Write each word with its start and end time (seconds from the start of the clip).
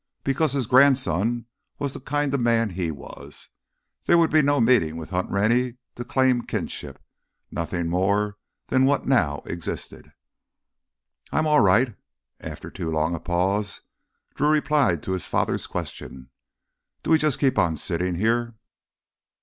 Because 0.23 0.53
his 0.53 0.65
grandson 0.65 1.45
was 1.77 1.93
the 1.93 1.99
kind 1.99 2.33
of 2.33 2.39
man 2.39 2.71
he 2.71 2.89
was, 2.89 3.49
there 4.05 4.17
would 4.17 4.31
be 4.31 4.41
no 4.41 4.59
meeting 4.59 4.97
with 4.97 5.11
Hunt 5.11 5.29
Rennie 5.29 5.75
to 5.93 6.03
claim 6.03 6.41
kinship, 6.41 6.99
nothing 7.51 7.87
more 7.87 8.39
than 8.69 8.85
what 8.85 9.05
now 9.05 9.43
existed. 9.45 10.11
"I'm 11.31 11.45
all 11.45 11.59
right." 11.61 11.95
After 12.39 12.71
too 12.71 12.89
long 12.89 13.13
a 13.13 13.19
pause, 13.19 13.81
Drew 14.33 14.49
replied 14.49 15.03
to 15.03 15.11
his 15.11 15.27
father's 15.27 15.67
question. 15.67 16.31
"Do 17.03 17.11
we 17.11 17.19
just 17.19 17.37
keep 17.37 17.59
on 17.59 17.77
sittin' 17.77 18.15
here?" 18.15 18.55